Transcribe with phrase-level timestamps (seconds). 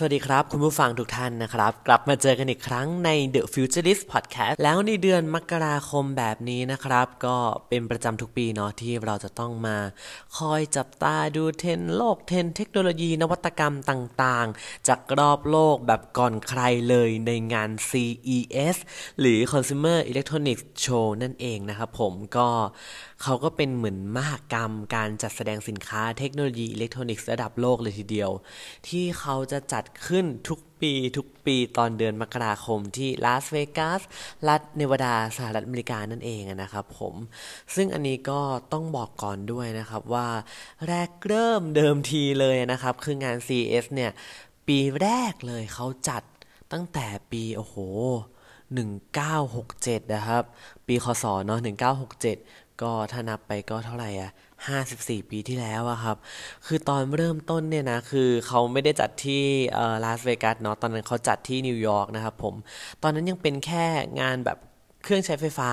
[0.00, 7.36] สวัสดีครับ คุณผู้ฟังทุกท่านนะครับ กลับมาเจอกันอีกครั้งใน The Futurist Podcast แล้วในเดือนมกราคมแบบนี้นะครับ ก็
[7.68, 9.76] เป็นประจำทุกปีเนาะที่เราจะต้องมา
[10.38, 18.76] คอยจับตาดูเทรนด์โลกเทรนด์เทคโนโลยีนวัตกรรมต่างๆ จากรอบโลกแบบก่อนใครเลยในงาน CES
[19.20, 22.48] หรือ Consumer Electronics Show นั่นเองนะครับผมก็
[23.22, 28.30] เขาก็เป็นเหมือนมหกรรม การจัดแสดงสินค้าเทคโนโลยีอิเล็กทรอนิกส์ระดับโลกเลยทีเดียว
[28.88, 34.00] ที่เขาจะจัดขึ้นทุกปีทุกปีตอนเดือนมกราคมที่ลาสเวกัส
[34.48, 37.14] รัฐเนวาดาสหรัฐอเมริกานั่นเองนะครับผม
[37.74, 38.40] ซึ่งอันนี้ก็
[38.72, 40.28] ต้องบอกก่อนด้วยนะครับว่า
[40.88, 44.10] แรกเริ่มเดิมทีเลยนะครับ คืองาน CES เนี่ย
[44.66, 46.22] ปีแรกเลยเขาจัด
[46.72, 47.76] ตั้งแต่ปีโอ้โห
[48.76, 50.42] 1967 นะครับ
[50.86, 51.60] ปีคศเนาะ
[52.24, 54.30] 1967 ก็ถ้านับไปก็เท่าไหร่อะ
[54.80, 56.16] 54ปีที่แล้วอะครับ
[56.66, 59.42] คือตอนเริ่มต้นเนี่ยนะ คือเขาไม่ได้จัดที่
[60.04, 62.54] ลาสเวกัสเนาะ ตอนนั้นเขาจัดที่นิวยอร์กนะครับผม
[63.02, 63.86] ตอนนั้นยังเป็นแค่
[64.20, 64.58] งานแบบ
[65.04, 65.70] เครื่องใช้ไฟฟ้า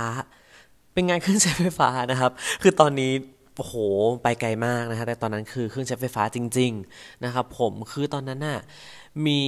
[0.93, 3.13] เป็นงานเครื่องใช้ไฟฟ้านะครับ คือตอนนี้
[3.57, 3.75] โอ้โห
[4.23, 8.59] ไปไกลมากนะฮะ แต่ตอนนั้นคือเครื่องใช้ไฟฟ้าจริง ๆ นะครับผม คือตอนนั้นน่ะ
[9.27, 9.41] มี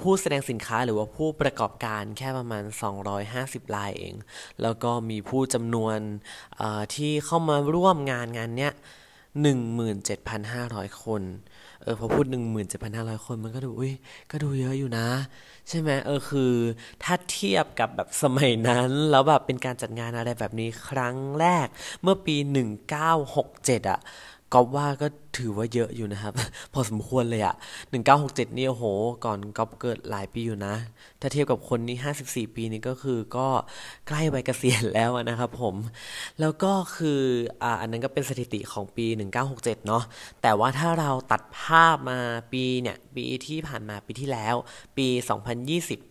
[0.00, 2.64] ผู้แสดงสินค้าหรือว่าผู้ประกอบการแค่ประมาณ
[3.20, 4.14] 250 รายเอง
[4.62, 5.98] แล้วก็มีผู้จำนวน
[6.94, 8.72] ที่เข้ามาร่วมงานงานเนี้ย
[10.26, 11.22] 17,500 คน
[11.82, 12.26] เออพอพูด
[12.76, 13.92] 17,500 คนมันก็ดูอุ้ย
[14.30, 15.08] ก็ดูเยอะอยู่นะ
[15.68, 16.52] ใช่ไหมเออคือ
[17.02, 21.66] ถ้าเทียบกับแบบสมัยนั้น แล้วแบบเป็นการจัดงานอะไรแบบนี้ครั้งแรก
[22.02, 22.36] เมื่อปี
[23.12, 24.00] 1967อะ
[24.54, 25.06] ก๊อฟว่าก็
[25.38, 26.32] ถือว่าเยอะอยู่นะครับ
[26.72, 27.54] พอสมควรเลยอะ
[28.06, 28.84] 1967นี่โอ้โห
[29.24, 30.74] ก่อนก๊อฟเกิดหลายปีอยู่นะ
[31.20, 33.48] ถ้าเทียบกับคนนี้54ปีนี่ก็คือก็
[34.08, 35.74] ใกล้วัยเกษียณแล้วนะครับผม
[36.40, 37.20] แล้วก็คือ
[37.62, 39.06] อ่าอันนั้นก็เป็นสถิติของปี
[39.46, 40.02] 1967เนาะ
[40.42, 42.18] แต่ว่าถ้าเราตัดภาพมา
[42.52, 44.54] ปีเนี่ย ปีที่ผ่านมาปีที่แล้ว
[44.96, 45.06] ปี
[45.80, 46.09] 2020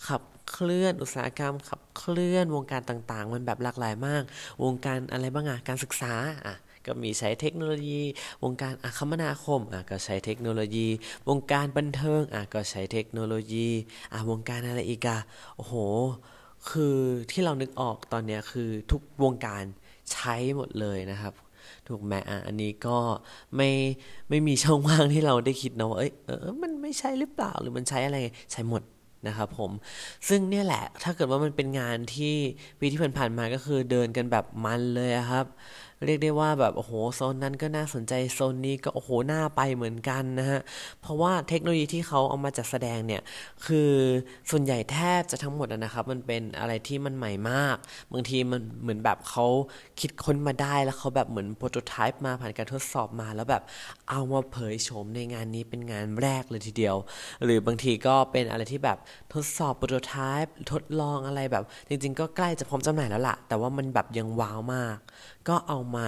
[0.08, 4.24] ขับเคลื่อนอุตสาหกรรมขับเคลื่อนวงการต่างๆ มันแบบหลากหลายมาก
[4.63, 6.13] วงการอะไรบ้างอะการศึกษา
[6.46, 6.56] อะ
[6.86, 8.02] ก็มีใช้เทคโนโลยี
[8.44, 10.88] วงการอคมนาคมอะก็ใช้เทคโนโลยี
[11.30, 13.68] วงการบันเทิงอะก็ใช้เทคโนโลยี
[14.13, 15.19] อะวงการอะไรอีกอะ
[15.56, 15.74] โอ้โห
[16.69, 16.98] คือ
[17.31, 19.63] ที่เรานึกออกตอนนี้คือทุกวงการ
[20.13, 21.34] ใช้หมดเลยนะครับ
[21.88, 22.98] ถูกไหมอะอันนี้ก็
[23.56, 23.69] ไม่
[24.30, 28.18] ไม่มีช่องว่างที่เราได้คิดนะว่าเอ้ยเออมันไม่ใช่หรือเปล่าหรือมันใช้อะไร
[28.52, 28.84] ใช้หมด
[29.28, 29.72] นะครับผม
[30.28, 32.36] ซึ่งเนี่ยแหละถ้าเกิดว่ามันเป็นงานที่
[32.80, 35.46] ปีที่ผ่านๆมาก็คือเดินกันแบบมันเลยครับ
[36.03, 40.62] เรียกได้ว่าแบบโอ้โหโซนนั้นก็น่าสนใจโซนนี้ก็โอ้โหน่าไปเหมือนกันนะฮะ
[41.01, 43.21] เพราะว่าเทคโนโลยีที่เขาเอามาจัดแสดงเนี่ย
[43.65, 43.92] คือ
[44.50, 47.77] ส่วนใหญ่แทบจะทั้งหมดนะครับ มันเป็นอะไรที่มันใหม่มาก
[48.13, 49.45] บางทีมันเหมือนแบบเขา
[50.00, 53.63] คิดค้นมาได้แล้วเขาแบบเหมือน prototype มาผ่านการทดสอบมาแล้วแบบ
[54.09, 56.95] เอามาเผยโฉมในงานนี้เป็นงานแรกเลยทีเดียว
[57.44, 58.97] หรือบางทีก็เป็นอะไรที่แบบ
[59.33, 64.97] ทดสอบ prototype ทดลองอะไรแบบ จริง ๆ ก็ใกล้จะพร้อมจำหน่ายแล้วล่ะ แต่ว่ามันแบบยัง wow มาก
[65.50, 66.07] ก็เอามา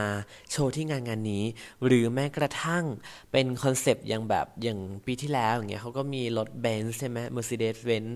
[0.51, 1.43] โชว์ที่งานงานนี้
[1.85, 2.85] หรือแม้กระทั่ง
[3.31, 8.11] เป็นคอนเซปต์อย่างแบบอย่างปีที่แล้วอย่างเงี้ยเขาก็มีรถเบนซ์ใช่ไหม Mercedes-Benz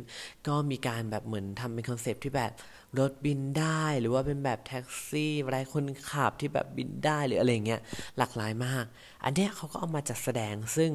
[0.48, 2.52] ก็มีการแบบเหมือนทำเป็นคอนเซปต์ที่แบบ
[3.00, 7.82] รถบินได้หรือว่าเป็นแบบแท็กซี่ไร้คนขับที่แบบบินได้หรืออะไรเงี้ย
[8.18, 8.86] หลากหลายมาก
[9.24, 10.92] อันเนี้ยเขาก็เอามาจัดแสดงซึ่ง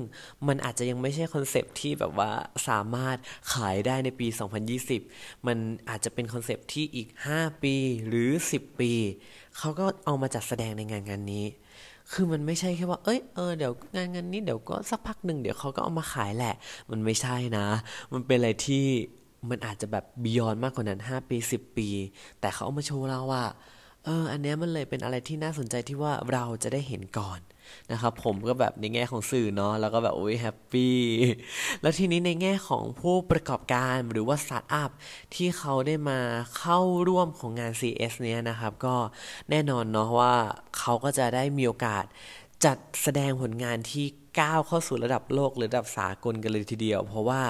[0.46, 2.30] มันอาจจะยังไม่ใช่คอนเซปต์ที่แบบว่า
[2.68, 3.16] สามารถ
[3.52, 4.26] ขายได้ในปี
[4.86, 5.58] 2020 มัน
[5.88, 7.74] อาจจะเป็นคอนเซปต์ที่อีก 5 ปี
[8.06, 8.92] หรือ 10 ปี
[9.58, 11.44] เขาก็เอามาจัดแสดงในงานงานนี้
[12.12, 16.54] คือมันไม่ใช่แค่ว่า เอ้ย เออ เดี๋ยวงานงานนี้เดี๋ยวก็สักพักหนึ่งเดี๋ยวเขาก็เอามาขายแหละ
[16.90, 17.66] มันไม่ใช่นะ
[18.12, 18.84] มันเป็นอะไรที่
[19.50, 21.88] มันอาจจะแบบ beyond มากกว่านั้น 5 ปี 10 ปี
[22.40, 23.44] แต่เขาเอามาโชว์เราว่า
[24.06, 27.40] เออ อันเนี้ยมันเลยเป็นอะไรที่น่าสนใจที่ว่าเราจะได้เห็นก่อน
[27.92, 30.96] นะครับผมก็แบบในแง่ของสื่อเนาะแล้วก็แบบโอ้ย happy
[31.82, 34.90] แล้วทีนี้ในแง่ของผู้ประกอบการหรือว่าสตาร์ทอัพ
[35.34, 36.20] ที่เขาได้มา
[36.58, 38.96] เข้าร่วมของงาน CES เนี้ยนะครับ ก็
[39.50, 40.34] แน่นอนเนาะว่า
[40.78, 42.04] เขาก็จะได้มีโอกาส
[42.64, 44.06] จัดแสดงผลงานที่
[44.40, 47.42] ก้าวเข้าสู่ระดับโลกหรือระดับสากลกันเลยทีเดียว เพราะว่า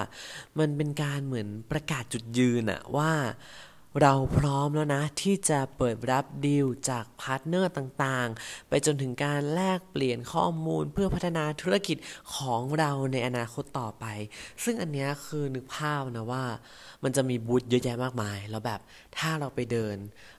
[0.59, 3.11] มันเป็นการเหมือนประกาศจุดยืนอะว่า
[4.01, 11.97] เราพร้อมแล้วนะ ที่จะเปิดรับดีลจาก partner ต่างๆ ไปจนถึงการแลกเปลี่ยนข้อมูลเพื่อพัฒนาธุรกิจ
[12.35, 14.05] ของเราในอนาคตต่อไป
[14.63, 16.43] ซึ่งอันนี้คือนึกภาพนะว่า
[17.03, 18.79] มันจะมีบูธเยอะแยะมากมาย แล้วแบบ
[19.17, 19.97] ถ้าเราไปเดิน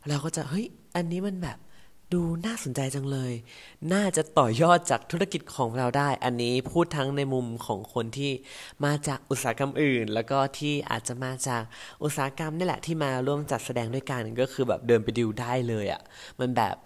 [0.08, 0.66] เราก็จะเฮ้ย
[0.96, 1.58] อันนี้มันแบบ
[2.14, 3.32] ดูน่าสนใจจังเลย
[3.92, 8.32] น่าจะต่อยอดจากธุรกิจของเราได้ อันนี้พูดทั้งในมุมของคนที่
[8.84, 11.62] มาจากอุตสาหกรรมอื่น แล้วก็ที่อาจจะมาจาก
[12.02, 16.02] อุตสาหกรรมนี่แหละที่มาร่วมจัดแสดงด้วยกันก็คือแบบเดินไปดิวได้เลยอะ่ะ
[16.40, 16.76] มันแบบ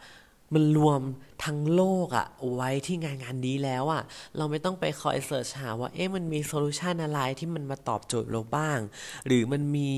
[0.55, 1.01] มันรวม
[1.45, 4.03] ทั้งโลกอะไว้ที่งานงานนี้แล้วอะ
[4.37, 8.79] เราไม่ต้องไปคอยเสิร์ชหาว่าเอ๊ะมันมีโซลูชันอะไรที่มันมาตอบโจทย์เราบ้าง
[9.27, 9.91] หรือมันมี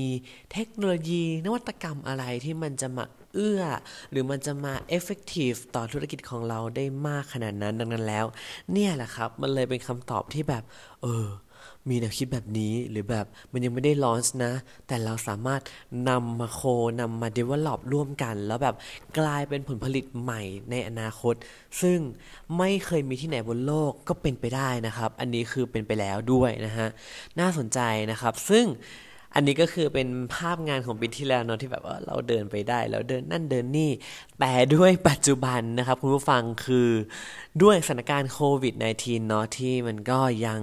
[0.53, 3.05] เทคโนโลยีนวัตกรรมอะไรที่มันจะมา
[3.35, 3.61] เอื้อ
[4.11, 8.25] หรือมันจะมา effective ต่อธุรกิจของเราได้มากขนาดนั้นดังนั้นแล้ว
[8.71, 10.63] เนี่ยแหละครับ มันเลยเป็นคำตอบที่แบบ
[11.03, 11.27] เออ
[11.89, 14.53] มีแนวคิดแบบนี้หรือแบบมันยังไม่ได้ลอนช์นะ
[14.87, 15.61] แต่เราสามารถ
[16.09, 16.61] นำมาโค
[16.99, 18.75] นำมา develop ร่วมกัน แล้วแบบ
[19.19, 20.41] กลายเป็นผลผลิตใหม่
[20.71, 21.35] ในอนาคต
[21.81, 21.99] ซึ่ง
[22.57, 26.87] ไม่เคยมีที่ไหนบนโลกก็เป็นไปได้นะครับ อันนี้คือเป็นไปแล้วด้วยนะฮะ
[27.39, 27.79] น่าสนใจ
[28.11, 28.65] นะครับ ซึ่ง
[29.35, 33.91] อันนี้ก็คือเป็นภาพงานของปีที่แล้วเนาะที่แบบว่าเราเดินไปได้แล้วเดินนั่นเดินนี่
[34.39, 36.89] แต่ด้วยปัจจุบันนะครับคุณผู้ฟังคือ
[37.61, 40.61] ด้วยสถานการณ์โควิด -19 เนาะที่มันก็ยัง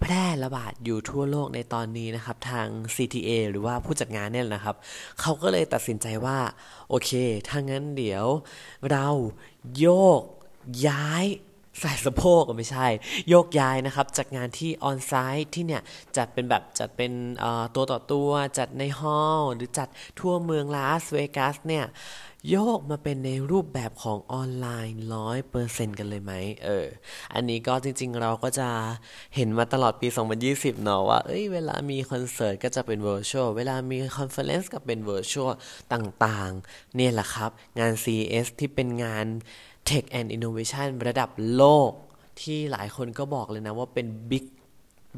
[0.00, 4.76] แพร่ระบาดอยู่ทั่วโลกในตอนนี้นะครับ ทาง CTA หรือว่าผู้จัดงานเนี่ยนะครับ
[5.20, 6.38] เขาก็เลยตัดสินใจว่า
[6.88, 7.10] โอเค
[7.48, 8.26] ถ้างั้นเดี๋ยว
[8.90, 9.06] เรา
[9.78, 9.86] โย
[10.20, 10.22] ก
[10.86, 11.26] ย้าย
[11.80, 12.86] ส่ายสะโพกก็ไม่ใช่
[13.28, 15.82] โยกย้ายนะครับ จากงานที่ onsite ที่เนี่ย
[16.16, 17.12] จัดเป็นแบบจัดเป็น
[17.74, 19.88] ตัวต่อตัว จัดใน hall หรือจัด
[20.18, 21.86] ทั่วเมืองลาสเวกัสเนี่ย
[22.50, 26.32] โยกมาเป็นในรูปแบบของออนไลน์ร้อยเปอร์เซ็นต์กันเลยไหม
[26.64, 26.86] เออ
[27.34, 28.68] อันนี้ก็จริง ๆ เราก็จะ
[29.36, 30.08] เห็นมาตลอดปี
[30.46, 35.52] 2020 เนาะว่า เอ้ยเวลามีคอนเสิร์ตก็จะเป็น virtual เวลามี conference ก็เป็น virtual
[35.92, 37.50] ต่างๆ เนี่ยแหละครับ
[37.80, 39.26] งาน CES ที่เป็นงาน
[39.88, 41.92] Tech and Innovation ระดับโลก
[42.40, 44.44] ที่หลายคนก็บอกเลยนะว่าเป็นบิ๊ก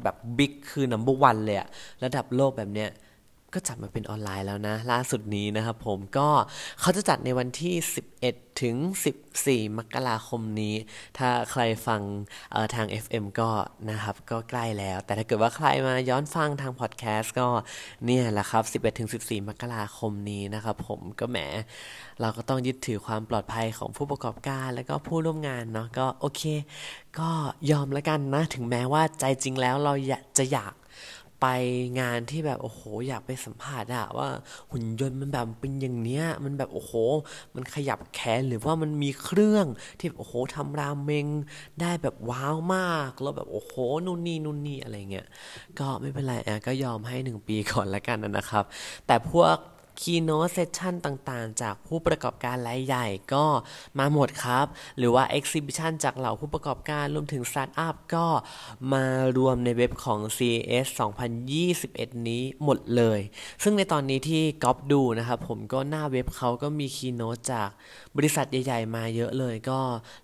[0.03, 1.67] แบบบิ๊กคือ number one เลยอะ
[2.03, 2.89] ระดับโลกแบบเนี้ย
[3.53, 6.29] ก็จัดมาเป็นออนไลน์แล้วนะ ล่าสุดนี้นะครับผมก็
[6.81, 7.75] เขาจะจัดในวันที่
[8.17, 8.75] 11 ถึง
[9.27, 10.75] 14 มกราคมนี้
[11.17, 12.01] ถ้าใครฟัง
[12.75, 13.49] ทาง FM ก็
[13.89, 17.47] นะครับ ก็ใกล้แล้ว แต่ถ้าเกิดว่าใครมาย้อนฟังทางพอดแคสต์ก็
[18.05, 21.37] เนี่ยแหละครับ 11 ถึง 14 มกราคมนี้นะครับผมก็แหม
[22.21, 26.41] เราก็ต้องยึดถือความปลอดภัยของผู้ประกอบการ แล้วก็ผู้ร่วมงานเนาะก็โอเค
[27.19, 27.29] ก็
[27.71, 29.93] ยอมแล้วกันนะ ถึงแม้ว่าใจจริงแล้วเรา
[30.39, 30.73] จะอยาก
[31.41, 31.45] ไป
[31.99, 34.29] งานที่แบบโอ้โห อยากไปสัมผัสอะว่า
[34.71, 36.93] หุ่นยนต์มันแบบเป็นอย่างเนี้ย มันแบบโอ้โห
[37.55, 39.65] มันขยับแขนหรือว่ามันมีเครื่อง
[39.99, 41.27] ที่โอ้โหทำรามเมง
[41.81, 43.73] ได้แบบว้าวมากแล้วแบบโอ้โห
[44.05, 45.27] นู่นนี่นู่นนี่อะไรเงี้ย
[45.79, 48.63] ก็ไม่เป็นไรแอก็ยอมให้หนึ่งปีก่อนละกันนะครับ
[49.07, 49.57] แต่พวก
[49.99, 53.45] keynote session ต่างๆ จากผู้ประกอบการรายใหญ่ก็
[53.99, 54.65] มาหมดครับ
[54.97, 58.27] หรือว่า exhibition จากเหล่าผู้ประกอบการรวมถึง startup ก็
[58.93, 59.05] มา
[59.37, 60.87] รวมในเว็บของ CES
[61.57, 63.19] 2021 นี้หมดเลย
[63.63, 67.69] ซึ่งในตอนนี้ที่ก๊อปดูนะครับ ผมก็หน้าเว็บเขาก็มี keynote จาก
[68.17, 69.79] บริษัทใหญ่ๆ มาเยอะเลยก็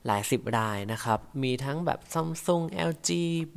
[0.05, 3.09] หลายสิบรายนะครับ มีทั้งแบบ Samsung LG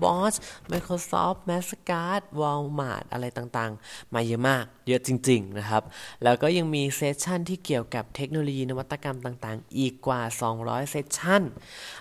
[0.02, 0.36] Bosch
[0.72, 5.82] Microsoft Mastercard Walmart อะไรต่างๆ มาเยอะมาก เยอะจริง ๆ นะครับ
[6.24, 10.22] แล้วก็ยังมี session ที่เกี่ยวกับเทคโนโลยีนวัตกรรมต่างๆ อีกกว่า
[10.56, 11.42] 200 session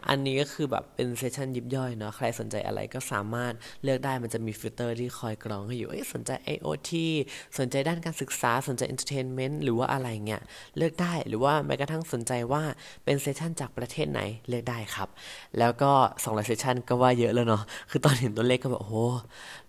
[0.08, 6.92] อันนี้ก็คือแบบเป็น session ยิบย่อยเนาะ ใครสนใจอะไรก็สามารถเลือกได้ มันจะมีฟิลเตอร์ที่คอยกรองให้อยู่เอ้ยสนใจ IoT
[7.58, 10.42] สนใจด้านการศึกษา สนใจ entertainment หรือว่าอะไรเงี้ย
[10.77, 12.63] เลือกได้ หรือว่าแม้กระทั่งสนใจว่า
[13.05, 15.10] เป็นเซสชันจากประเทศไหนเลือกได้ครับ
[15.60, 15.91] แล้วก็
[16.22, 19.05] 200เซสชันก็ว่าเยอะแล้วเนาะคือตอนเห็นตัวเลขก็แบบโอ้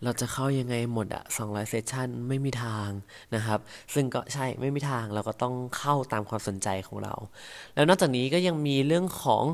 [0.03, 2.89] เราจะเข้ายังไงหมดอะ200เซสชันไม่มีทาง
[3.35, 3.61] นะครับ
[3.95, 7.15] ซึ่งก็ใช่ไม่มีทางเราก็ต้องเข้าตามความสนใจของเรา
[7.75, 9.45] แล้วนอกจากนี้ก็ยังมีเรื่องของ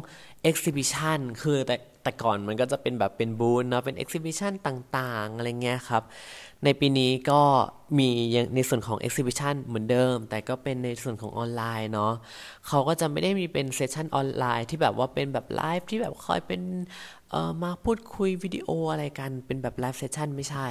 [0.51, 6.03] exhibition คือแต่ แต่ก่อนมันก็จะเป็นแบบเป็นบูธเนาะเป็น exhibition ต่างๆ อะไรเงี้ยครับ
[6.65, 7.43] ในปีนี้ก็
[7.99, 8.09] มี
[8.55, 12.13] ในส่วนของ exhibition เหมือนเดิม แต่ก็เป็นในส่วนของออนไลน์เนาะ
[12.67, 16.63] เขาก็จะไม่ได้มีเป็น session ออนไลน์ที่แบบว่าเป็นแบบไลฟ์ที่แบบคอยเป็น
[17.31, 20.69] เออมาพูดคุยวิดีโออะไรกันเป็นแบบ live session ไม่ใช่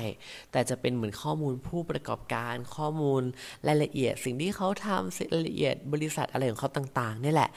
[0.51, 3.21] แต่จะเป็นเหมือนข้อมูลผู้ประกอบการข้อมูล
[3.67, 7.49] รายละเอียด สิ่งที่เขาทำรายละเอียดบริษัทอะไรของเขาต่างๆนี่แหละ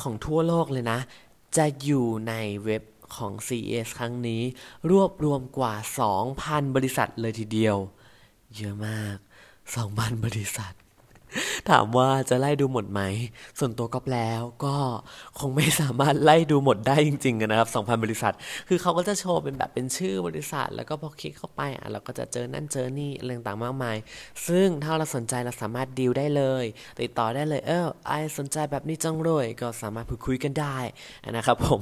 [0.00, 0.98] ของทั่วโลกเลยนะ
[1.56, 2.34] จะอยู่ใน
[2.64, 2.82] เว็บ
[3.16, 4.42] ของ CES ครั้งนี้
[4.90, 5.74] รวบรวมกว่า
[6.24, 7.76] 2,000 บริษัทเลยทีเดียว
[8.56, 9.16] เยอะมาก
[9.70, 10.72] 2,000 บริษัท
[11.70, 13.00] ถามว่าจะไล่ดูหมดไหม
[13.58, 14.76] ส่วนตัวก็แล้วก็
[15.38, 18.34] คงไม่สามารถไล่ดูหมดได้จริงๆนะครับ2,000 บริษัท
[18.68, 23.96] คือเขาก็จะโชว์เป็นแบบเป็นชื่อบริษัท แล้วก็พอคลิกเข้าไปอะเราก็จะเจอนั่นเจอนี่อะไรต่างๆมากมาย
[24.48, 26.64] ซึ่งถ้าเราสนใจเราสามารถดีลได้เลย
[27.00, 30.78] ติดต่อได้เลย เออไอสนใจแบบนี้จังเลยก็สามารถพูดคุยกันได้
[31.36, 31.80] นะครับผม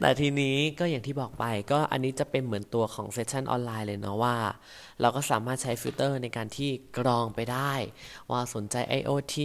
[0.00, 4.36] แต่ทีนี้ก็อย่างที่บอกไป ก็อันนี้จะเป็นเหมือนตัวของ session ออนไลน์เลยเนาะว่า
[5.00, 7.72] เราก็สามารถใช้ฟิลเตอร์ในการที่กรองไปได้
[8.30, 8.76] ว่าสนใจ
[9.14, 9.36] IoT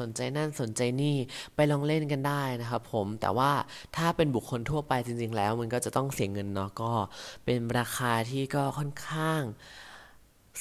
[0.00, 1.16] สนใจนั่นสนใจนี่
[1.54, 3.52] ไปลองเล่นกันได้นะครับผมแต่ว่า
[3.96, 6.92] ถ้าเป็นบุคคลทั่วไปจริง ๆ แล้ว มันก็จะต้องเสียเงินเนาะก็
[7.44, 9.42] เป็นราคาที่ก็ค่อนข้าง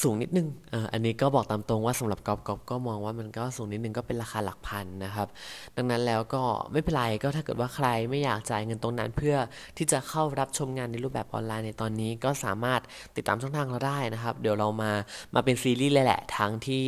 [0.02, 0.48] สูงนิดนึง
[0.94, 5.28] อันนี้ก็บอกตามตรงว่าสำหรับกอบกอบก็มองว่ามันก็สูงนิดนึงก็เป็นราคาหลักพันนะครับ
[5.76, 9.36] ดังนั้นแล้วก็ไม่เป็นไรก็ถ้าเกิดว่าใครไม่อยากจ่ายเงินตรงนั้น เพื่อ
[9.78, 12.82] ที่จะเข้ารับชมงานในรูปแบบออนไลน์ในตอนนี้ก็สามารถ
[13.16, 14.92] ติดตามช่องทางเราได้นะครับ เดี๋ยวเรามา
[15.36, 16.86] มาเป็นซีรีส์เลยแหละ ทั้งที่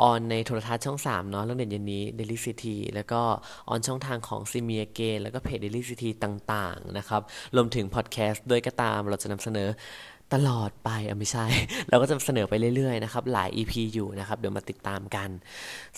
[0.00, 3.20] ออนในโทรทัศน์ช่อง3เนาะเรื่องเด่นเย็นนี้ Daily City แล้วก็
[3.68, 7.22] ออนช่องทางของซีเมียเกนแล้วก็เพจ Daily City ต่างๆนะครับ
[7.56, 9.68] รวมถึงพอดแคสต์ด้วยก็ตามเราจะนำเสนอ
[10.34, 11.46] ตลอดไปอะไม่ใช่
[11.88, 15.28] เราก็จะเสนอไปเรื่อยๆนะครับ หลาย EP อยู่นะครับ เดี๋ยวมาติดตามกัน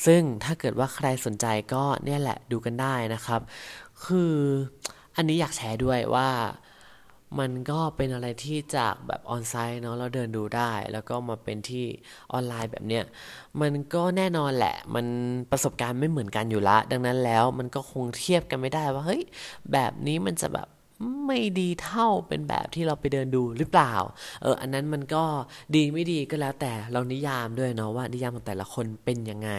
[0.05, 3.41] ซึ่งถ้าเกิดว่าใครสนใจก็เนี่ยแหละดูกันได้นะครับ
[4.05, 4.35] คือ
[5.17, 6.29] อันนี้อยากแชร์ด้วยว่า
[7.41, 11.87] มันก็เป็นอะไรที่จากแบบออนไซต์เนาะเราเดินดูได้ แล้วก็มาเป็นที่
[12.33, 13.05] ออนไลน์แบบเนี้ย
[13.61, 15.07] มันก็แน่นอนแหละ มัน
[15.51, 19.23] ประสบการณ์ไม่เหมือนกันอยู่ละ ดังนั้นแล้วมันก็คงเทียบกันไม่ได้ว่าเฮ้ย
[19.73, 20.69] แบบนี้มันจะแบบ
[21.27, 23.95] ไม่ดีเท่าเป็นแบบที่เราไปเดินดูหรือเปล่า
[24.43, 25.25] เออ อันนั้นมันก็
[25.77, 29.51] ดีไม่ดีก็แล้วแต่เรานิยามด้วยเนาะว่านิยามของแต่ละคนเป็นยังไง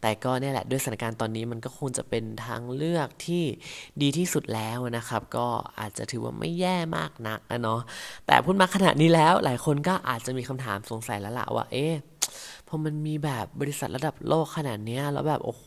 [0.00, 3.44] แต่ก็เนี่ยแหละด้วยสถานการณ์ตอนนี้มันก็คงจะเป็นทางเลือกที่
[4.02, 5.46] ดีที่สุดแล้วนะครับ ก็
[5.80, 7.80] อาจจะถือว่าไม่แย่มากนักนะเนาะ
[8.26, 11.94] แต่พูดมาขนาดนี้แล้วหลายคนก็อาจจะมีคำถามสงสัยแล้วล่ะว่า เอ๊ะ
[12.68, 15.64] พอมันมีแบบบริษัทระดับโลกขนาดนี้แล้วแบบโอ้โห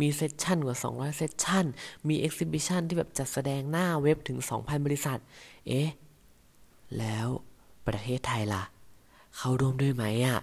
[0.00, 1.64] มี session กว่า 200 session
[2.08, 5.18] มี exhibition ที่แบบจัดแสดงหน้าเว็บถึง 2,000 บริษัท
[5.68, 5.88] เอ๊ะ
[6.98, 7.26] แล้ว
[7.86, 8.64] ประเทศไทยล่ะ
[9.36, 10.38] เข้าร่วมด้วยไหมอะ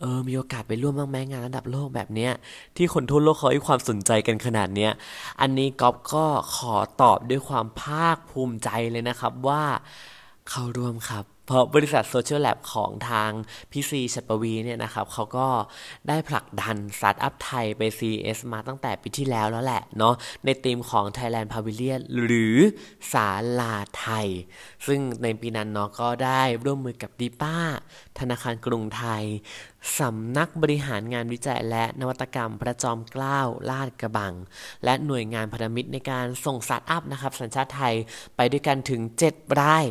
[0.00, 2.32] เออ มีโอกาสไปร่วมบ้างไหมงานระดับโลกแบบเนี้ย
[2.76, 4.92] ที่คนทั่วโลกเขาให้ความสนใจกันขนาดเนี้ย
[5.40, 6.24] อันนี้ก๊อฟก็
[6.56, 9.62] ขอตอบด้วยความภาคภูมิใจเลยนะครับว่า
[10.50, 13.30] เข้าร่วมครับ เพราะบริษัท Social Lab ของทาง
[13.70, 15.48] พี่ซีฉัตรปวีณ์เนี่ยนะครับเขาก็
[16.08, 22.56] ได้ผลักดันสตาร์ทอัพไทยไป CES มาตั้งแต่ปีที่แล้วแล้วแหละเนาะในธีมของ Thailand Pavilion หรือ
[23.12, 23.28] ศา
[23.60, 24.28] ลาไทย
[24.86, 27.58] ซึ่งในปีนั้นเนาะก็ได้ร่วมมือกับ depa
[28.18, 29.24] ธนาคารกรุงไทย
[29.98, 34.34] สำนักบริหารงานวิจัยและนวัตกรรมพระจอมเกล้าลาดกระบัง
[34.84, 37.94] และหน่วยงานพันธมิตรในการส่งสตาร์ทอัพนะครับสัญชาติไทย
[38.36, 39.84] ไปด้วยกันถึง 7 ราย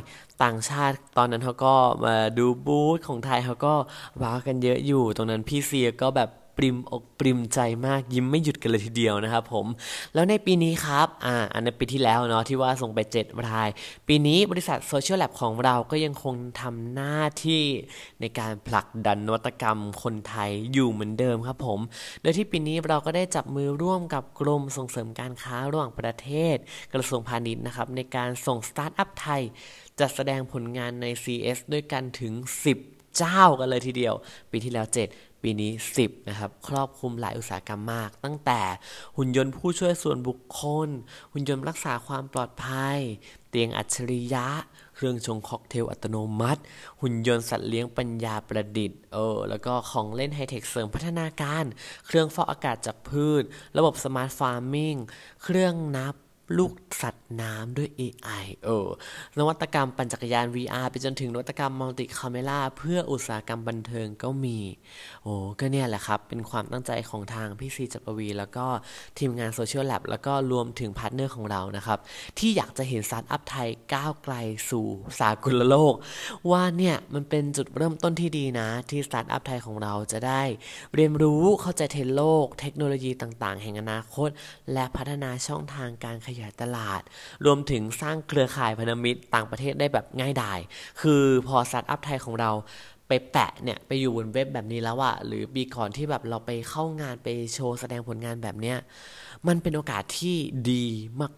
[0.43, 3.73] ต่างชาติตอนนั้นเขาก็มาดูบูธของไทยเขาก็
[4.21, 9.65] ว้าวกันเยอะอยู่ ตรงนั้นพี่เซียก็แบบ ปริมอกปริมใจมากยิ้มไม่หยุดกันเลยทีเดียวนะครับผม
[10.13, 13.69] แล้วในปีนี้ครับอ่าอันในปีที่แล้วเนาะที่ว่าส่งไป7ราย
[14.07, 17.63] ปีนี้บริษัทโซเชียลแลบของเราก็ยังคงทำหน้าที่
[18.21, 21.79] ในการผลักดันนวัตกรรมคนไทยอยู่เหมือนเดิมครับผม
[22.21, 26.55] โดยที่ปีนี้เราก็ได้จับมือร่วมกับกรมส่งเสริมการค้าระหว่างประเทศ
[26.93, 29.41] กระทรวงพาณิชย์นะครับในการส่งสตาร์ทอัพไทย
[29.99, 32.33] จัดแสดงผลงานใน CES ด้วยกันถึง
[32.77, 34.15] 10 เจ้ากันเลยทีเดียว
[34.51, 35.71] ปีที่แล้ว 7 ปีนี้
[36.01, 38.61] 10 นะครับ ครอบคลุมหลายอุตสาหกรรมมาก ตั้งแต่
[39.17, 40.89] หุ่นยนต์ผู้ช่วยส่วนบุคคล
[41.31, 42.99] หุ่นยนต์รักษาความปลอดภัย
[43.49, 44.47] เตียงอัจฉริยะ
[44.95, 46.61] เครื่องชงค็อกเทลอัตโนมัติ
[47.01, 51.65] หุ่นยนต์สัตว์เลี้ยงปัญญาประดิษฐ์ เออ แล้วก็ของเล่นไฮเทคเสริมพัฒนาการ
[52.05, 53.43] เครื่องฟอกอากาศจากพืช
[53.77, 54.95] ระบบ smart farming
[55.43, 56.15] เครื่องนับ
[56.57, 58.87] ลูกสัตว์น้ำด้วย AI เออ
[59.39, 64.59] นวัตกรรมปั่นจักรยาน VR ไปจนถึงนวัตกรรม multi camera เพื่ออุตสาหกรรมบันเทิงก็มี
[65.23, 68.65] โอ้ก็เนี่ยแหละครับ เป็นความตั้งใจของทางพี่ซีฉัตรปวีณ์ แล้วก็
[69.17, 71.99] ทีมงาน Social Lab แล้วก็รวมถึง partner ของเรานะครับ
[72.39, 74.35] ที่อยากจะเห็นสตาร์ทอัพไทยก้าวไกล
[74.69, 74.87] สู่
[75.19, 75.93] สากลโลก
[76.51, 80.41] ว่าเนี่ยมันเป็นจุดเริ่มต้นที่ดีนะ ที่สตาร์ทอัพไทยของเราจะได้
[80.95, 84.29] เรียนรู้เข้าใจเทรนโลก เทคโนโลยีต่าง ๆ แห่งอนาคต
[84.73, 87.01] และพัฒนาช่องทางการขยายตลาด
[87.45, 90.59] รวมถึงสร้างเครือข่ายพันธมิตรต่างประเทศได้แบบง่ายดาย
[91.01, 92.51] คือพอสตาร์ทอัพไทยของเรา
[93.07, 98.77] ไปแปะเนี่ยไปอยู่บนเว็บแบบนี้แล้วอะหรือปีก่อนที่แบบเราไปเข้างานไปโชว์แสดงผลงานแบบเนี้ย
[99.47, 100.37] มันเป็นโอกาสที่
[100.71, 100.85] ดี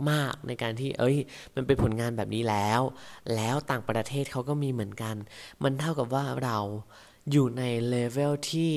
[0.09, 1.17] มาก ๆ ในการที่ เอ้ย
[1.55, 2.81] มันเป็นผลงานแบบนี้แล้ว
[3.35, 5.15] แล้วต่างประเทศเขาก็มีเหมือนกัน
[5.63, 6.57] มันเท่ากับว่าเรา
[7.31, 8.71] อยู่ในเลเวลที่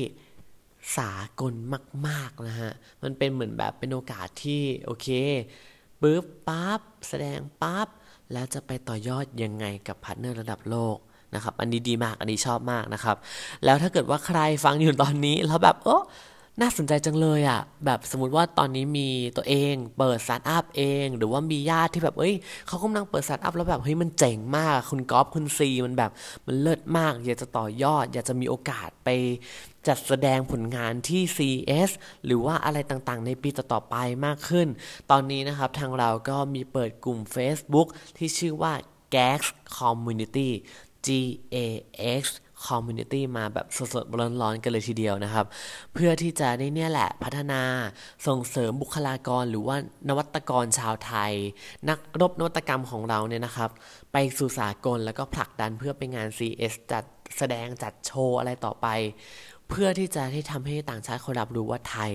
[0.99, 1.54] สากล
[2.06, 5.08] มาก ๆ นะฮะ มันเป็นเหมือนแบบเป็นโอกาสที่ โอเค
[6.02, 7.88] ปึ๊บปั๊บแสดงปั๊บ
[8.32, 10.96] แล้วจะไปต่อยอดยังไงกับ partner ระดับโลก
[11.34, 13.16] นะครับ อันนี้ดีมาก อันนี้ชอบมากนะครับ
[13.64, 16.02] แล้วถ้าเกิดว่าใครฟังอยู่ตอนนี้แล้วแบบเออ
[16.62, 22.34] น่าสนใจจังเลยอะ่ะ แบบสมมติว่าตอนนี้มีตัวเองเปิดสตาร์ทอัพเอง หรือว่ามีญาติที่แบบเอ้ย
[22.66, 26.10] เขากำลังเปิดสตาร์ทอัพแล้วแบบเฮ้ยมันเจ๋งมาก คุณก๊อฟคุณซีมันแบบ
[26.46, 29.08] มันเลิศมาก อยากจะต่อยอด อยากจะมีโอกาสไป
[29.86, 31.90] จัดแสดงผลงานที่ CES
[32.24, 33.96] หรือว่าอะไรต่างๆ ในปีต่อๆไป
[34.26, 34.68] มากขึ้น
[35.10, 38.72] ตอนนี้นะครับทางเราก็มีเปิดกลุ่ม Facebook ที่ชื่อว่า
[39.14, 39.40] GAX
[39.78, 40.50] Community
[41.06, 41.08] G
[41.54, 41.56] A
[42.20, 42.24] X
[42.66, 45.46] Community มาแบบสดๆร้อนๆกันเลยทีเดียวนะครับ
[45.94, 47.62] เพื่อที่จะได้เนี่ยแหละพัฒนา
[48.26, 49.76] ส่งเสริมบุคลากรหรือว่า
[50.08, 51.32] นวัตกรชาวไทย
[51.88, 53.70] นักรบนวัตกรรมของเราเนี่ยนะครับ
[54.12, 57.04] ไปสู่สากลแล้วก็ผลักดันเพื่อไปงาน CS จัด
[57.36, 58.86] แสดงจัดโชว์อะไรต่อไป
[59.68, 62.10] เพื่อที่จะให้ทำให้ต่างชาติเขารับรู้ว่าไทย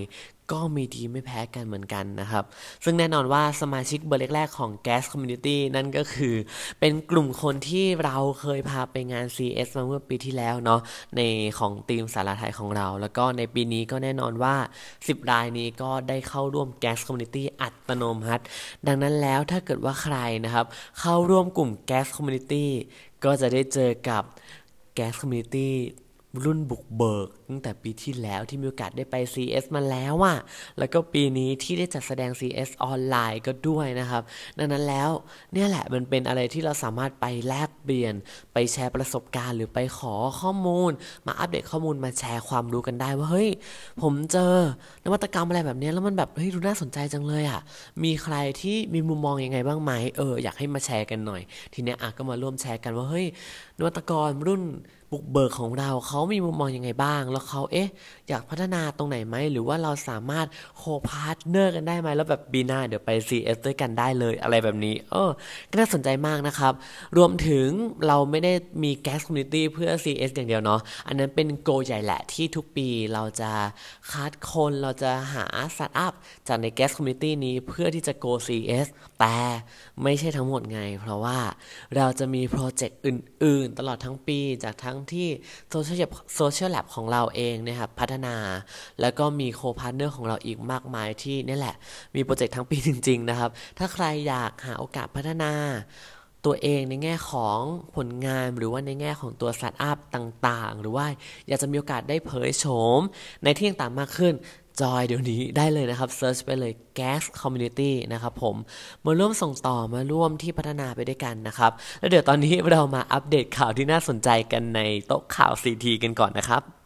[0.52, 2.44] ก็มีดีไม่แพ้กันเหมือนกันนะครับ
[2.84, 6.36] ซึ่งแน่นอนว่าสมาชิกเบอร์แรกๆของ Gas Community นั่นก็คือ
[6.80, 10.82] เป็นกลุ่มคนที่เราเคยพาไปงาน CS มาเมื่อปีที่แล้วเนาะ
[11.16, 11.22] ใน
[11.58, 14.56] ของทีมสารไทยของเรา แล้วก็ในปีนี้ก็แน่นอนว่า
[14.96, 18.44] 10 รายนี้ก็ได้เข้าร่วม Gas Community อัตโนมัติ
[18.88, 20.66] ดังนั้นแล้วถ้าเกิดว่าใครนะครับ
[21.00, 22.66] เข้าร่วมกลุ่ม Gas Community
[23.24, 24.24] ก็จะได้เจอกับ
[24.98, 25.70] Gas Community
[26.46, 30.38] รุ่นบุกเบิก ตั้งแต่ปีที่แล้วที่มีโอกาสได้ไป CS มาแล้วอะ
[30.80, 34.22] แล้วก็ปีนี้ที่ได้จัดแสดง CS ออนไลน์ก็ด้วยนะครับ
[34.58, 35.10] ดังนั้นแล้ว
[35.54, 38.14] เนี่ยแหละมันเป็นอะไรที่เราสามารถไปแลกเปลี่ยน
[38.54, 40.92] ไปแชร์ประสบการณ์ หรือไปขอข้อมูล
[41.28, 43.50] มาอัปเดตข้อมูลมาแชร์ความรู้กันได้ว่าเฮ้ย
[44.02, 44.56] ผมเจอ
[45.06, 47.62] นวัตกรรมอะไรแบบนี้แล้วมันแบบเฮ้ยดูน่าสนใจจังเลยอะ
[48.04, 51.42] มีใครที่มีมุมมองยังไงบ้างไหมเอออยากให้มาแชร์กันหน่อย
[51.74, 53.28] ทีเนี้ยอะก็มาร่วมแชร์กันว่าเฮ้ย
[53.78, 54.64] นวัตกรรุ่น
[55.14, 57.90] บุกเบิกของเราเขามีมุมมองยังไงบ้าง แล้วเขาเอ๊ะ
[58.30, 60.48] อยากพัฒนาตรงไหนไหม หรือว่าเราสามารถ
[60.78, 65.32] co-partner กันได้ไหม แล้วแบบปีหน้าเดี๋ยวไป CES ด้วยกันได้เลยอะไรแบบนี้ เออ
[65.70, 66.74] ก็น่าสนใจมากนะครับ
[67.18, 67.68] รวมถึง
[68.08, 73.52] เราไม่ได้มี GAX Community เพื่อ CES อย่างเดียวเนาะอันนั้นเป็น goal ใหญ่แหละที่ทุกปีเราจะ
[74.12, 75.46] คัดคนเราจะหา
[75.78, 76.14] สตาร์ทอัพ
[76.48, 78.88] จากใน GAX Community นี้เพื่อที่จะ go CES
[79.20, 79.38] แต่
[80.04, 81.40] ไม่ใช่ทั้งหมดไง เพราะว่า
[81.96, 85.28] เราจะมี project อื่น ๆ ตลอดทั้งปีจากทั้งที่
[85.70, 88.36] Social Social Lab ของเราเองนะครับพัฒนา
[89.02, 91.76] แล้วก็มี co-partner ของเราอีกมากมายที่นี่แหละ
[92.16, 95.52] มีโปรเจกต์ทั้งปีจริง ๆ นะครับ ถ้าใครอยากหาโอกาสพัฒนา
[96.46, 97.60] ตัวเองในแง่ของ
[97.96, 101.06] ผลงานหรือว่าในแง่ของตัวสตาร์ทอัพต่างๆ หรือว่า
[101.48, 102.66] อยากจะมีโอกาสได้เผยโฉ
[102.98, 103.00] ม
[103.44, 104.34] ในที่ต่างๆมากขึ้น
[104.82, 108.56] จอยเดี๋ยวนี้ได้เลยนะครับ search ไปเลย Gas Community นะครับผม
[109.06, 116.83] มาร่วมส่งต่อมาร่วมที่พัฒนาไปด้วยกันนะครับ แล้วเดี๋ยวตอนนี้เรามาอัปเดตข่าวที่น่าสนใจกันในโต๊ะข่าว CT กันก่อนนะครับ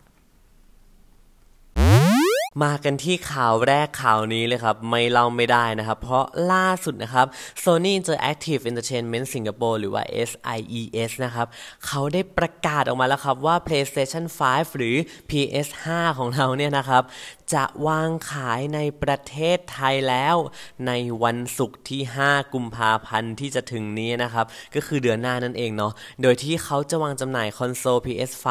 [2.63, 7.28] มากันที่ข่าวแรกข่าวนี้เลยครับ ไม่เล่าไม่ได้นะครับ เพราะล่าสุดนะครับ
[7.63, 11.48] Sony Interactive Entertainment Singapore หรือว่า SIES นะครับ
[11.86, 14.96] เขาได้ประกาศออกมาแล้วครับว่า PlayStation 5 หรือ
[15.30, 15.86] PS5
[16.17, 17.04] ของเราเนี่ยนะครับ
[17.54, 20.36] จะวางขายในประเทศไทยแล้ว
[20.88, 20.91] ใน
[21.24, 28.46] วันศุกร์ที่ 5 กุมภาพันธ์ที่จะถึงนี้นะครับ ก็คือเดือนหน้านั่นเองเนาะโดยที่เขาจะวางจำหน่ายคอนโซล PS5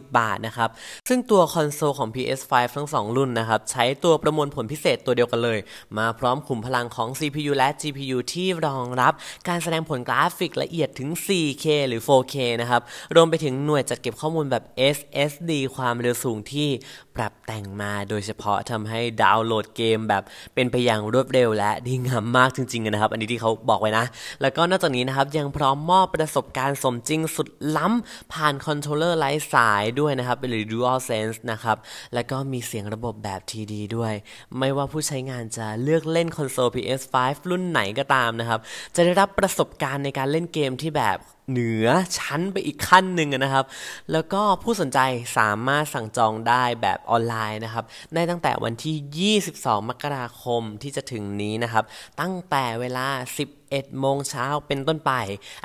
[0.03, 0.69] 13,990 บาทนะครับ
[1.09, 5.59] ซึ่งตัวคอนโซลของ PS5 ทั้ง 2 รุ่นนะครับ ใช้ตัวประมวลผลพิเศษตัวเดียวกันเลย
[5.97, 9.13] มาพร้อมขุมพลังของ CPU และ GPU ที่รองรับ
[9.47, 12.81] การแสดงผลกราฟิกละเอียดถึง 4K หรือ 4K นะครับ
[13.15, 14.63] รวมไปถึงหน่วยจัดเก็บข้อมูลแบบ
[14.97, 16.67] SSD ความเร็วสูงที่
[17.15, 20.23] ปรับแต่งมาโดยเฉพาะทำให้ดาวน์โหลดเกมแบบ
[20.55, 24.05] เป็นไปอย่างรวดเร็วและดีงามมากจริงๆนะครับ อันนี้ที่เขาบอกไว้นะ
[24.41, 31.77] แล้วก็นอกจากนี้นะครับยังพร้อมมอบประสบการณ์สมจริงสุดล้ำผ่าน controller ไร้สายด้วยนะครับหรือ DualSense นะครับ
[32.13, 34.13] แล้วก็มีเสียงระบบแบบ 3D ด้วย
[34.59, 37.15] ไม่ว่าผู้ใช้งานจะเลือกเล่นคอนโซล PS5
[37.49, 38.59] รุ่นไหนก็ตามนะครับ
[38.95, 41.17] จะได้รับประสบการณ์ในการเล่นเกมที่แบบ
[41.51, 43.65] เหนือชั้นไปอีกขั้นหนึ่งนะครับ
[44.11, 44.99] แล้วก็ผู้สนใจ
[45.37, 51.83] สามารถสั่งจองได้แบบออนไลน์นะครับ ได้ตั้งแต่วันที่ 22 มกราคมที่จะถึงนี้นะครับ
[52.19, 53.07] ตั้งแต่เวลา
[53.41, 55.11] 10 11 โมงเช้าเป็นต้นไป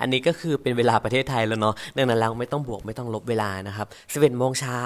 [0.01, 4.81] อันนี้ก็คือเป็นเวลาประเทศไทยแล้วเนาะดังนั้นเราไม่ต้องบวกไม่ต้องลบเวลานะครับ 11 โมงเช้า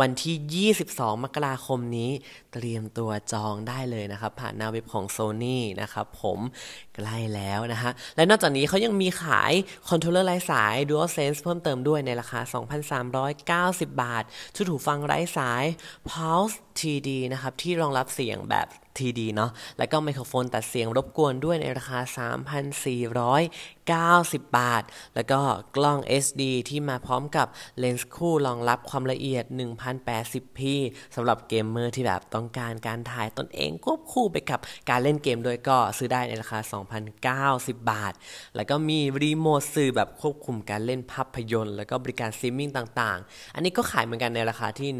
[0.00, 2.10] วันที่ 22 มกราคมนี้
[2.52, 6.38] เตรียมตัวจองได้เลยนะครับ ผ่านหน้าเว็บของ Sony นะครับผม
[6.94, 9.52] ใกล้แล้วนะฮะ และนอกจากนี้เขายังมีขาย
[9.88, 12.40] คอนโทรลเลอร์ไร้สาย Dual Sense เพิ่มเติมด้วยในราคา
[13.80, 14.24] 2,390 บาท
[14.56, 15.64] ชุดหูฟังไร้สาย
[16.08, 22.00] Pulse 3D นะครับที่รองรับเสียงแบบ TD เนาะแล้วก็ไมโครโฟนตัดเสียงรบกวนด้วยในราคา
[23.92, 24.82] 90 บาท
[25.14, 25.40] แล้วก็
[25.76, 27.46] กล้อง HD ที่มาพร้อมกับ
[27.78, 30.60] เลนส์คู่รองรับความละเอียด 1080p
[31.14, 36.58] สำหรับเกมเมอร์ที่แบบต้องการการถ่ายตนเองควบคู่ไปกับการเล่นเกมด้วยก็ซื้อได้ในราคา
[37.64, 38.12] 2,090 บาท
[38.56, 42.70] แล้วก็มีรีโมทสื่อแบบควบคุมการเล่นภาพยนตร์ แล้วก็บริการซีมิ่ง
[43.00, 44.90] ต่างๆ อันนี้ก็ขายเหมือนกันในราคาที่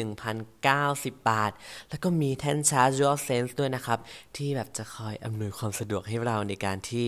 [0.59, 1.53] 1,090 บาท
[1.91, 3.99] แล้วก็มีแท่นชาร์จ DualSense ด้วยนะครับ
[4.37, 7.07] ที่แบบจะคอยอำนวยความสะดวกให้เราในการที่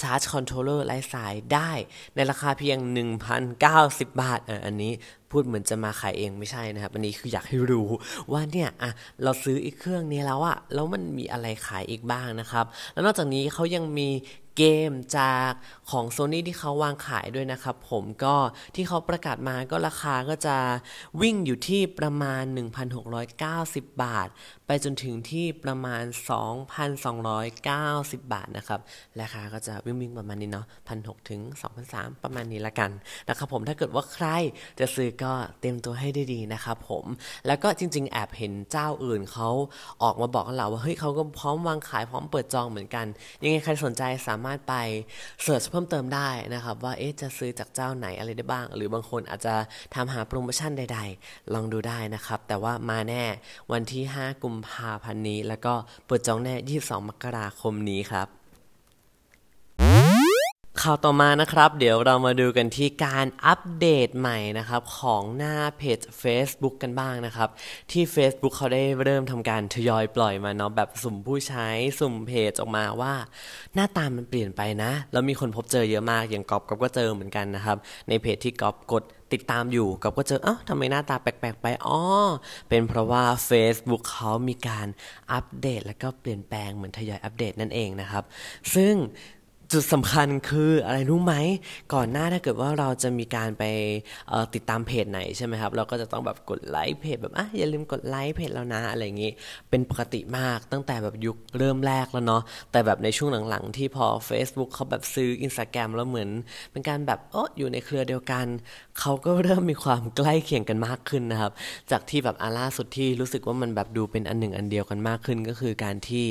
[0.00, 1.72] ชาร์จ controller ไร้สายได้
[2.14, 2.78] ในราคาเพียง
[3.48, 4.92] 1,090 บาทอันนี้
[5.30, 7.88] พูดเหมือนจะมาขายเองไม่ใช่นะครับ อันนี้คืออยากให้รู้
[8.32, 8.90] ว่าเนี่ยอะ
[9.22, 14.10] เราซื้ออีกเครื่องนี้แล้วอะแล้วมันมีอะไรขายอีกบ้างนะครับ แล้วนอกจากนี้เขายังมี
[14.60, 15.52] เกมจาก
[15.90, 18.34] ของ Sony ที่เขาวางขายด้วยนะครับ ผมก็
[18.74, 20.56] ที่เขาประกาศมาก็ราคาก็จะ
[21.22, 22.42] วิ่งอยู่ที่ประมาณ
[23.22, 24.28] 1,690 บาท
[24.66, 26.02] ไปจนถึงที่ประมาณ
[26.92, 28.80] 2,290 บาทนะครับ
[29.20, 31.40] ราคาก็จะวิ่งวิ่งประมาณนี้เนาะ1,600ถึง
[31.82, 32.90] 2,300 ประมาณนี้ละกัน
[33.28, 34.26] นะครับผมถ้าเกิดว่าใคร
[34.80, 37.04] จะซื้อก็เตรียมตัวให้ดีๆนะครับผม
[37.46, 39.48] แล้วก็จริง ๆ แอบเห็นเจ้าอื่นเขา
[40.02, 43.06] ออกมาบอกกันแล้วว่าเฮ้ยเขาก็พร้อมวางขายพร้อมเปิดจองเหมือนกัน
[43.42, 44.74] ยังไงใครสนใจสามารถไป
[45.42, 49.54] เสิร์ชเพิ่มเติมได้นะครับว่าเอ๊ะจะซื้อจากเจ้าไหนอะไรได้บ้าง หรือบางคนอาจจะ
[49.94, 53.24] ทำหาโปรโมชั่นใด ๆ ลองดูได้นะครับ แต่ว่ามาแน่
[53.72, 55.74] วันที่ 5 กุมภาพันธ์นี้ แล้วก็
[56.06, 58.35] เปิดจองแน่ 22 มกราคมนี้ครับ
[60.82, 67.48] ข่าวต่อมานะครับ เดี๋ยวเรามาดูกันที่การอัปเดตใหม่นะครับ ของหน้าเพจ Facebook กันบ้างนะครับ
[67.92, 73.14] ที่ Facebook เขาได้เริ่มทำการทยอยปล่อยมาเนาะแบบสุ่มผู้ใช้สุ่มเพจออกมาว่า
[73.74, 77.76] หน้าตามันเปลี่ยนไปนะ แล้วมีคนพบเจอเยอะมากอย่างกอบกอบก็เจอเหมือนกันนะครับ
[78.08, 82.00] ในเพจที่กอบกดติดตามอยู่กอบก็เจอ เอ้าทำไมหน้าตาแปลกๆไป อ๋อ
[82.68, 84.86] เป็นเพราะว่า Facebook เขามีการ
[85.32, 88.24] อัปเดต แล้วก็เปลี่ยนแปลงเหมือนทยอยอัปเดตนั่นเองนะครับ
[88.76, 88.94] ซึ่ง
[89.72, 91.34] จุดสำคัญคืออะไรรู้ไหม
[91.94, 93.64] ก่อนหน้าถ้าเกิดว่าเราจะมีการไป
[94.54, 99.32] ติดตามเพจไหนใช่ไหมครับ เราก็จะต้องแบบกดไลค์เพจแบบอะอย่าลืมกดไลค์เพจแล้วนะอะไรอย่างงี้
[99.70, 106.28] เป็นปกติมากตั้งแต่แบบยุคเริ่มแรกแล้วเนาะแต่แบบในช่วงหลังๆ ที่พอ Facebook เขาแบบซื้อ Instagram แล้วเหมือน
[106.72, 108.46] เป็นการแบบเอออยู่ในเครือเดียวกัน
[109.00, 111.52] เขาก็เริ่มมีความใกล้เคียงกันมากขึ้นนะครับ
[111.90, 116.26] จากที่แบบอาล่าสุดที่รู้สึกว่ามันแบบดูเป็นอันหนึ่งอันเดียวกันมากขึ้นก็คือการที่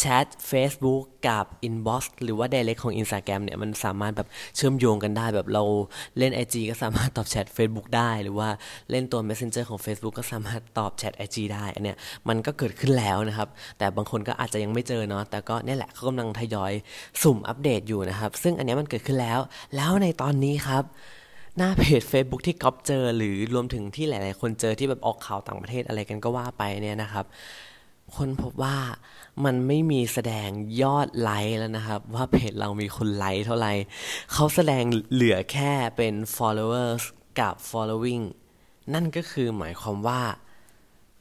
[0.00, 5.64] แชท Facebook กับ Inbox หรือว่า Direct ของ Instagram เนี่ยมันสามารถแบบเชื่อมโยงกันได้แบบเรา
[6.18, 8.48] เล่น IG ก็สามารถตอบแชท Facebook ได้หรือว่า
[8.90, 11.96] เล่นตัว Messenger ของ Facebook ก็สามารถตอบแชท IG ได้อันเนี้ย
[12.28, 16.72] มันก็เกิดขึ้นแล้วนะครับ แต่บางคนก็อาจจะยังไม่เจอเนาะแต่ก็นี่แหละเขากำลังทยอย
[17.22, 19.40] สุ่มอัปเดตอยู่นะครับ ซึ่งอันนี้มันเกิดขึ้นแล้ว
[19.76, 20.84] แล้วในตอนนี้ครับ
[21.56, 27.26] หน้าเพจ Facebook ที่ก๊อปเจอหรือรวมถึงที่หลาย ๆ คนเจอที่แบบออกข่าวต่างประเทศอะไรกันก็ว่าไปเนี่ยนะครับ
[28.16, 28.76] คนพบว่า
[29.44, 30.48] มันไม่มีแสดง
[30.82, 33.72] ยอดไลค์แล้วนะครับ ว่าเพจเรามีคนไลค์เท่าไหร่
[34.32, 37.02] เขาแสดงเหลือแค่เป็น followers
[37.40, 38.24] กับ following
[38.94, 40.22] นั่นก็คือหมายความว่า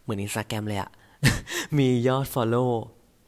[0.01, 0.91] เหมือนอินสตาแกรมเลยอะ
[1.77, 2.71] มียอด follow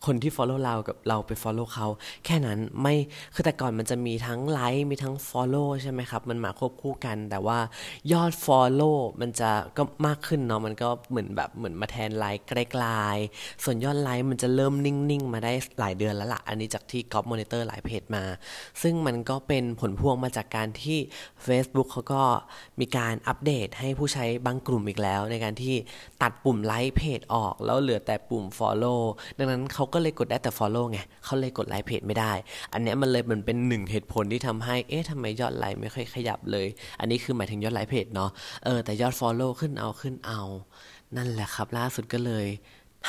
[0.06, 1.88] คนที่ follow เรากับเราไป follow เขา
[2.26, 2.96] แค่นั้นไม่
[3.34, 7.60] คือแต่ก่อนมันจะมีทั้งไลค์มีทั้ง follow ใช่ไหมครับ มันมาควบคู่กัน แต่ว่า
[8.12, 18.24] ยอด follow มันจะก็มากขึ้นเนาะมันก็เหมือนแบบเหมือนมาแทนไลค์ไกลๆส่วนยอดไลค์มันจะเริ่มนิ่งๆ มาได้หลายเดือนแล้วละ่ะ อันนี้จากที่ก๊อปมอนิเตอร์หลายเพจมา
[18.82, 20.98] ซึ่งมันก็เป็นผลพวงมาจากการที่
[21.46, 22.24] Facebook เขาก็
[22.80, 25.76] มีการอัปเดตให้ผู้ใช้บางกลุ่มอีกแล้ว ในการที่
[26.22, 29.02] ตัดปุ่มไลค์เพจออก แล้วเหลือแต่ปุ่ม follow
[29.38, 32.32] ดังนั้นเขาก็เลยกดได้แต่ follow ไงเขาเลยกดไลค์เพจไม่ได้
[32.74, 36.68] อันนี้มันเลยมันเป็นหนึ่งเหตุผลที่ทำให้เอ๊ะทำไมยอดไลค์ไม่ค่อยขยับเลย
[37.00, 38.30] อันนี้คือหมายถึงยอดไลค์เพจเนาะ
[38.66, 40.42] เออแต่ยอด follow ขึ้นเอาขึ้นเอา
[41.18, 42.48] นั่นแหละครับ ล่าสุดก็เลย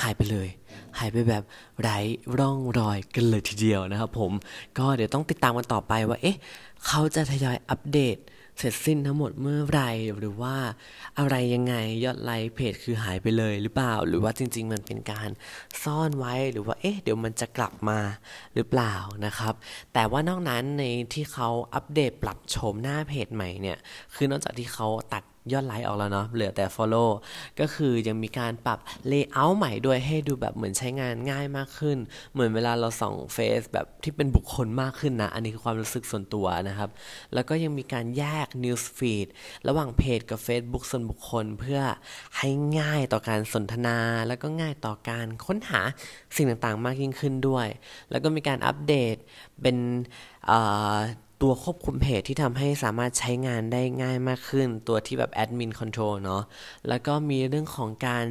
[0.00, 0.48] หายไปเลย
[0.98, 1.42] หายไปแบบ
[1.80, 1.98] ไร้
[2.38, 4.32] ร่องรอยกันเลยทีเดียวนะครับผม
[4.78, 6.36] ก็เดี๋ยวต้องติดตามกันต่อไปว่า เอ๊ะ
[6.86, 8.16] เขาจะทยอยอัปเดต
[8.62, 9.82] เสร็จสิ้นทั้งหมดเมื่อไร
[10.18, 10.56] หรือว่า
[11.18, 15.30] อะไรยังไงยอดไลค์เพจคือหายไปเลยหรือเปล่า หรือว่าจริง ๆ มันเป็นการ
[15.82, 17.98] ซ่อนไว้หรือว่าเอ๊ะเดี๋ยวมันจะกลับมา
[18.54, 18.94] หรือเปล่า
[19.26, 19.54] นะครับ
[19.94, 23.78] แต่ว่านอกนั้นในที่เขาอัปเดตปรับโฉมหน้าเพจใหม่เนี่ย
[24.14, 27.10] คือนอกจากที่เขาตัด ยอดไลค์ออกแล้วเนาะเหลือแต่ Follow
[27.60, 28.78] ก็คือยังมีการปรับ
[29.10, 31.98] Layout ใหม่ด้วยให้ดูแบบเหมือนใช้งานง่ายมากขึ้น
[32.32, 36.90] เหมือนเวลาเราส่องเฟซแบบที่เป็นบุคคลมากขึ้นนะ อันนี้คือความรู้สึกส่วนตัวนะครับ
[37.34, 39.26] แล้วก็ยังมีการแยก News Feed
[39.68, 41.80] ระหว่างเพจกับ Facebook ส่วนบุคคลเพื่อ
[42.38, 42.48] ให้
[42.78, 45.80] ง่ายต่อการสนทนา แล้วก็ง่ายต่อการค้นหา
[46.36, 47.66] สิ่งต่างๆ มากยิ่งขึ้นด้วย
[48.10, 49.16] แล้วก็มีการอัปเดต
[49.62, 49.76] เป็น
[51.42, 56.42] ตัวควบคุมเพจที่ทำให้สามารถใช้งานได้ง่ายมากขึ้น ตัวที่แบบ admin control เนาะ
[56.88, 58.24] แล้วก็มีเรื่องของการ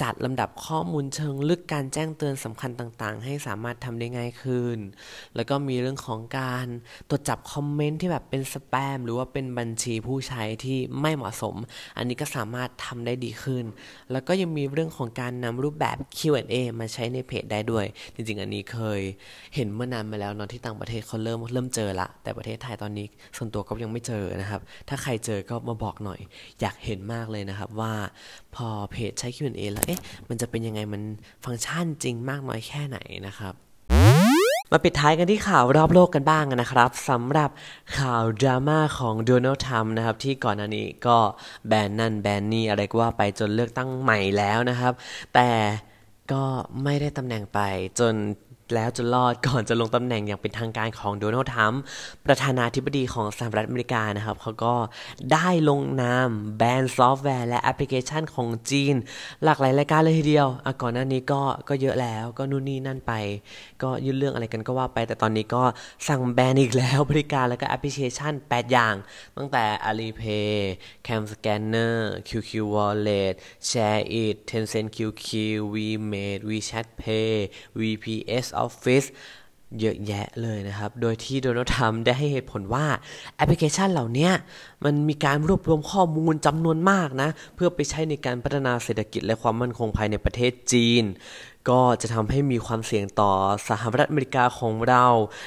[0.00, 4.78] จัดลำดับข้อมูลเชิงลึกการแจ้งเตือนสำคัญต่างๆ ให้สามารถทำได้ง่ายขึ้น
[5.36, 6.66] แล้วก็มีเรื่องของการ
[7.08, 11.54] ตรวจจับคอมเมนต์ที่แบบเป็นสแปมหรือว่าเป็นบัญชีผู้ใช้ที่ไม่เหมาะสม
[11.96, 13.64] อันนี้ก็สามารถทำได้ดีขึ้น
[14.12, 19.00] แล้วก็ยังมีเรื่องของการนำรูปแบบ Q&A มาใช้ในเพจได้ด้วย จริง ๆ อันนี้เคย
[19.54, 26.20] เห็นเมื่อนานมาแล้วเนาะที่ต่างประเทศเขาเริ่มเริ่มเจอละ แต่ประเทศไทยตอนนี้ส่วนตัวก็ยังไม่เจอนะครับ ถ้าใครเจอก็มาบอกหน่อย
[26.60, 27.92] อยากเห็นมากเลยนะครับว่า
[28.54, 31.02] พอเพจใช้ Q&A แล้วเอ๊ะมันจะเป็นยังไงมัน
[31.44, 33.54] ฟังก์ชันจริงมากน้อยแค่ไหนนะครับ
[34.70, 37.50] มาปิดท้ายกันที่ข่าวรอบโลกกันบ้างนะครับสำหรับ
[37.98, 41.18] ข่าวดราม่าของโดนัลด์ทรัมป์นะครับ ที่ก่อนหน้านี้ก็
[41.68, 44.92] แบนนั่นแบนนี่อะไรก็ว่าไปจนเลือกตั้งใหม่แล้วนะครับ
[45.34, 45.48] แต่
[46.32, 46.42] ก็
[46.84, 47.60] ไม่ได้ตำแหน่งไป
[47.98, 48.14] จน
[48.74, 51.80] แล้วจนรอดก่อนจะลงตำแหน่งอย่างเป็นทางการของโดนัลด์ทรัมป์
[52.26, 54.74] ประธานาธิบดีของสหรัฐอเมริกานะครับเขาก็
[55.32, 58.94] ได้ลงนามแบนซอฟต์แวร์และแอปพลิเคชันของจีน
[59.44, 63.12] หลากหลายรายการเลยทีเดียวอะก่อนหน้านี้ก็ก็เยอะแล้วก็นู่นนี่นั่นไป
[63.82, 65.62] ก็ยื่นเรื่องอะไรกันก็ว่าไป แต่ตอนนี้ก็
[66.08, 68.94] สั่งแบนอีกแล้วบริการแล้วก็แอปพลิเคชัน 8 อย่าง
[69.36, 70.52] ตั้งแต่ Alipay
[71.06, 71.96] Cam Scanner
[72.28, 73.34] QQ Wallet
[73.68, 75.28] Share It Tencent QQ
[75.74, 77.32] WeMate WeChat Pay
[77.78, 79.08] VPS Office
[79.80, 82.86] เยอะแยะเลยนะครับ โดยที่โดนัลด์ทรัมป์ได้ให้เหตุผลว่า
[83.36, 84.30] แอปพลิเคชันเหล่านี้
[84.84, 91.04] มันมีการรวบรวมข้อมูลจำนวนมากนะ เพื่อไปใช้ในการพัฒนาเศรษฐกิจและความมั่นคงภายในประเทศจีน
[91.70, 93.32] ก็จะทำให้มีความเสี่ยงต่อ
[93.68, 95.04] สหรัฐอเมริกาของเรา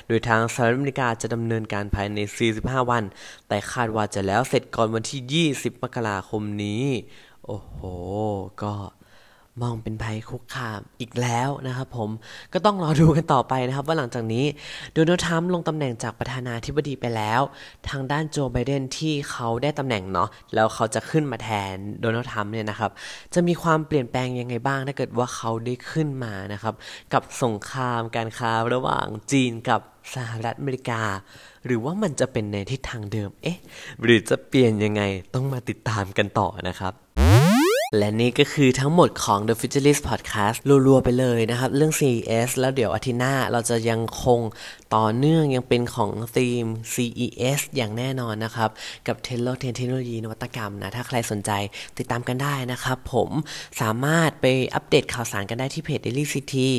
[0.07, 2.19] โดยทางสหรัฐอเมริกาจะดำเนินการภายใน
[2.55, 3.03] 45 วัน
[3.47, 6.83] แต่คาดว่าจะแล้วเสร็จก่อนวันที่ 20 มกราคมนี้
[7.45, 7.79] โอ้โห
[8.63, 8.73] ก็
[9.61, 12.09] มองเป็นภัยคุกคามอีกแล้วนะครับผม
[12.53, 14.45] ก็ต้องรอดูกันต่อไปนะครับว่าหลังจากนี้
[14.93, 17.41] โดนัลด์ทรัมป์ลงตำแหน่งจากประธานาธิบดีไปแล้ว
[17.89, 22.91] ทางด้านโจไบเดนที่เขาได้ตำแหน่งเนาะแล้วเขาจะขึ้นมาแทนโดนัลด์ทรัมป์เนี่ยนะครับ
[23.33, 26.73] จะมีความเปลี่ยนแปลงยังไงบ้างถ้าเกิดว่าเขาได้ขึ้นมานะครับ
[27.13, 29.81] กับสงครามการค้าระหว่างจีนกับ
[30.15, 31.01] สหรัฐอเมริกา
[31.65, 33.57] หรือว่ามันจะเป็นในทิศทางเดิมเอ๊ะ
[34.03, 35.01] หรือจะเปลี่ยนยังไง
[35.33, 37.04] ต้องมาติดตามกันต่อนะครับ
[37.97, 44.39] และนี่ก็คือทั้งหมดของ The Futurist Podcast รัวๆไปเลยนะครับ เรื่อง CES แล้วเดี๋ยวอาทิตย์หน้าเราจะยังคง
[44.95, 48.69] ต่อเนื่องยังเป็นของธีม CES อย่างแน่นอนนะครับ
[49.07, 51.51] กับเทเลเทคโนโลยีนวัตกรรมนะ ถ้าใครสนใจ
[51.97, 53.29] ติดตามกันได้นะครับผม
[53.81, 56.69] สามารถไปอัปเดตข่าวสารกันได้ที่เพจ Daily City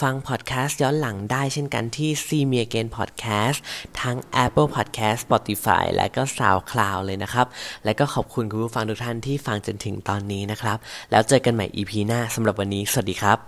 [0.00, 3.58] ฟังพอดแคสต์ย้อนหลังได้เช่นกันที่ See Me Again Podcast
[4.00, 7.46] ทั้ง Apple Podcast Spotify และก็ SoundCloud เลยนะครับ
[7.84, 10.78] และก็ขอบคุณคุณผู้ฟังทุกท่านที่ฟังจนถึงตอนนี้นะนะครับ
[11.10, 13.38] แล้วเจอกันใหม่ EP หน้าสำหรับวันนี้ สวัสดีครับ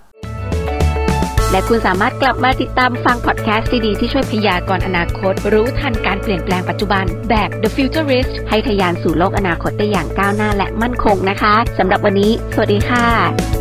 [1.52, 13.55] และคุณสามารถกลับมาติดตามฟังพอดแคสต์ดีๆที่ช่วยพยากรณ์อนาคต รู้ทันการเปลี่ยนแปลงปัจจุบันแบบ The Futurist ให้ทะยานสู่โลกอนาคตได้อย่างก้าวหน้าและมั่นคงนะคะสำหรับวันนี้ สวัสดีค่ะ